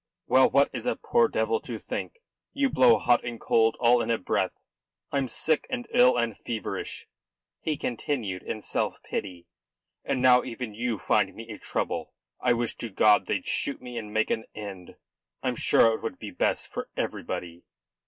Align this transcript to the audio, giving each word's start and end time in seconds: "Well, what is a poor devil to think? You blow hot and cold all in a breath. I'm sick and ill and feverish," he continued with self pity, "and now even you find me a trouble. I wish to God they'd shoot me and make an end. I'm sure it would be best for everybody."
"Well, 0.25 0.49
what 0.49 0.71
is 0.73 0.87
a 0.87 0.95
poor 0.95 1.27
devil 1.27 1.59
to 1.59 1.77
think? 1.77 2.21
You 2.53 2.71
blow 2.71 2.97
hot 2.97 3.23
and 3.23 3.39
cold 3.39 3.77
all 3.79 4.01
in 4.01 4.09
a 4.09 4.17
breath. 4.17 4.53
I'm 5.11 5.27
sick 5.27 5.67
and 5.69 5.87
ill 5.93 6.17
and 6.17 6.35
feverish," 6.35 7.07
he 7.59 7.77
continued 7.77 8.41
with 8.47 8.63
self 8.63 8.97
pity, 9.03 9.45
"and 10.03 10.19
now 10.19 10.43
even 10.43 10.73
you 10.73 10.97
find 10.97 11.35
me 11.35 11.47
a 11.51 11.59
trouble. 11.59 12.15
I 12.39 12.53
wish 12.53 12.75
to 12.77 12.89
God 12.89 13.27
they'd 13.27 13.45
shoot 13.45 13.79
me 13.79 13.95
and 13.99 14.11
make 14.11 14.31
an 14.31 14.45
end. 14.55 14.95
I'm 15.43 15.53
sure 15.53 15.93
it 15.93 16.01
would 16.01 16.17
be 16.17 16.31
best 16.31 16.67
for 16.67 16.89
everybody." 16.97 17.65